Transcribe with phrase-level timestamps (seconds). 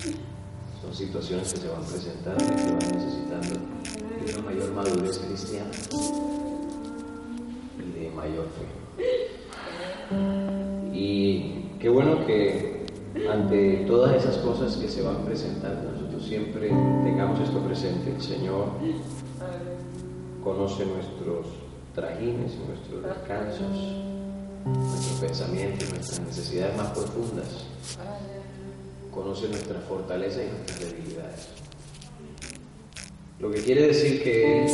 [0.00, 3.60] Son situaciones que se van presentando y que van necesitando
[4.24, 5.70] de una mayor madurez cristiana
[7.78, 8.80] y de mayor fe.
[10.94, 12.86] Y qué bueno que
[13.30, 18.14] ante todas esas cosas que se van presentando, nosotros siempre tengamos esto presente.
[18.14, 18.68] El Señor
[20.42, 21.46] conoce nuestros
[21.94, 23.96] trajines, nuestros descansos,
[24.64, 27.66] nuestros pensamientos, nuestras necesidades más profundas.
[29.12, 31.48] Conoce nuestra fortaleza y nuestras debilidades.
[33.40, 34.70] Lo que quiere decir que Él,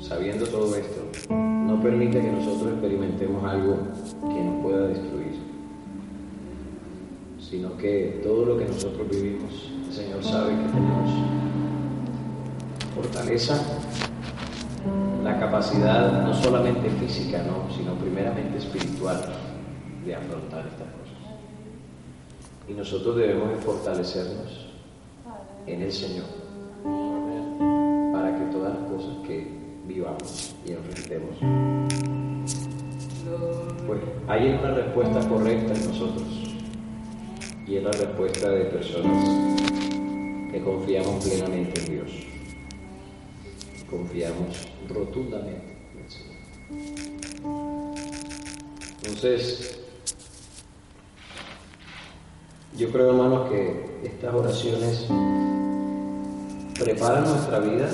[0.00, 3.78] sabiendo todo esto, no permite que nosotros experimentemos algo
[4.20, 5.34] que nos pueda destruir,
[7.40, 11.10] sino que todo lo que nosotros vivimos, el Señor sabe que tenemos
[12.94, 13.60] fortaleza,
[15.22, 19.20] la capacidad no solamente física, no, sino primeramente espiritual
[20.04, 21.25] de afrontar estas cosas.
[22.68, 24.66] Y nosotros debemos de fortalecernos
[25.66, 26.26] en el Señor.
[28.12, 29.46] Para que todas las cosas que
[29.86, 31.36] vivamos y enfrentemos,
[33.86, 36.26] pues hay una respuesta correcta en nosotros.
[37.66, 39.28] Y es la respuesta de personas
[40.52, 42.10] que confiamos plenamente en Dios.
[43.88, 46.36] Confiamos rotundamente en el Señor.
[49.04, 49.85] Entonces,
[52.76, 55.06] yo creo, hermanos, que estas oraciones
[56.78, 57.88] preparan nuestra vida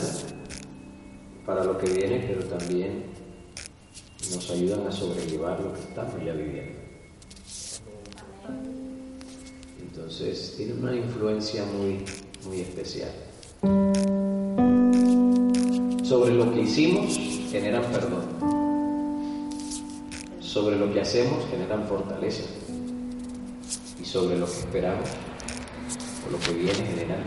[1.46, 3.04] para lo que viene, pero también
[4.34, 6.80] nos ayudan a sobrellevar lo que estamos ya viviendo.
[9.80, 12.04] Entonces, tiene una influencia muy,
[12.46, 13.10] muy especial
[16.12, 17.18] sobre lo que hicimos
[17.50, 18.22] generan perdón.
[20.40, 22.42] Sobre lo que hacemos generan fortaleza.
[24.12, 25.08] Sobre lo que esperamos
[26.26, 27.24] o lo que viene generan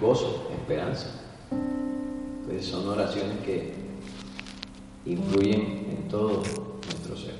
[0.00, 1.08] gozo, esperanza.
[1.50, 3.74] Entonces son oraciones que
[5.04, 5.60] influyen
[5.90, 6.42] en todo
[6.86, 7.34] nuestro ser,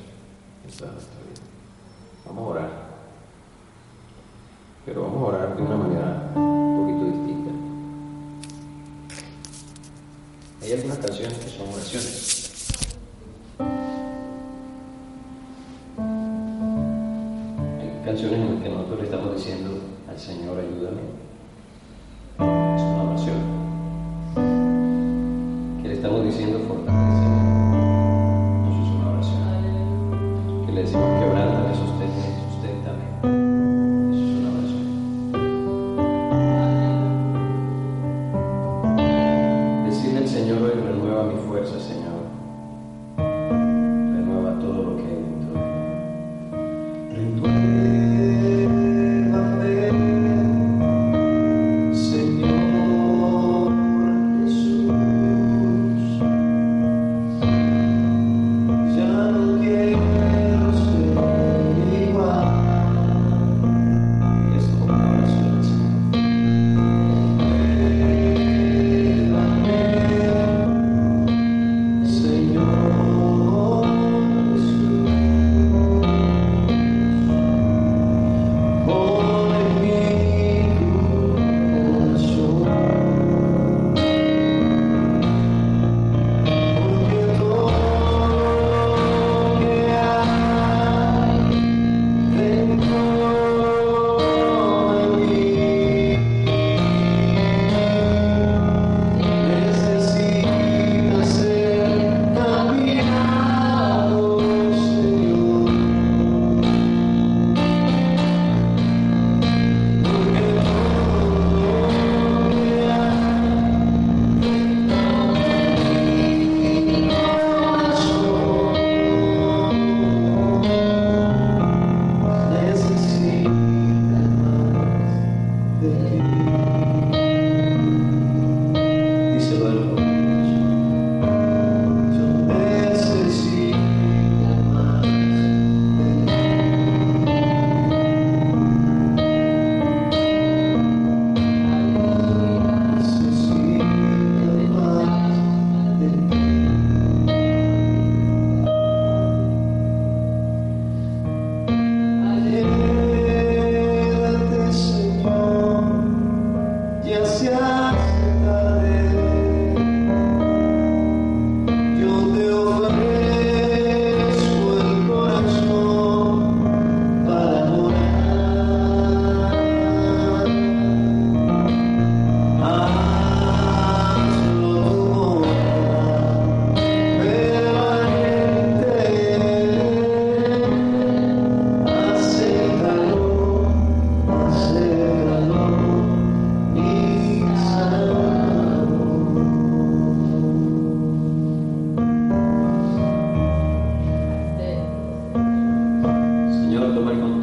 [0.67, 1.41] en toda nuestra vida.
[2.27, 2.89] Vamos a orar.
[4.85, 6.29] Pero vamos a orar de una manera
[10.69, 12.48] Hay algunas canciones que son oraciones.
[18.27, 21.03] En las que nosotros le estamos diciendo al Señor, ayúdame.
[22.39, 23.37] Es una oración.
[25.81, 27.27] Que le estamos diciendo fortalece.
[28.67, 30.67] Eso es una oración.
[30.67, 31.28] Que le decimos quebranta,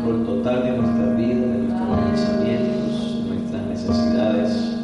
[0.05, 4.77] control total de nuestra vida, de nuestros pensamientos, de nuestras necesidades,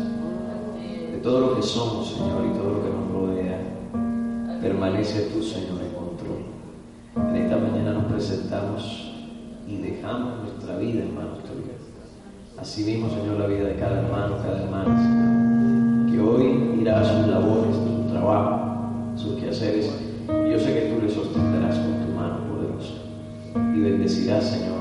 [1.11, 3.59] de todo lo que somos, Señor, y todo lo que nos rodea.
[4.61, 6.41] Permanece tú, Señor, en control.
[7.15, 9.13] En esta mañana nos presentamos
[9.67, 11.81] y dejamos nuestra vida en manos tuyas.
[12.57, 17.03] Así mismo, Señor, la vida de cada hermano, cada hermana, Señor, que hoy irá a
[17.03, 19.91] sus labores, a su trabajo, sus quehaceres.
[20.27, 22.93] Yo sé que tú le sostendrás con tu mano poderosa
[23.75, 24.80] y bendecirás, Señor,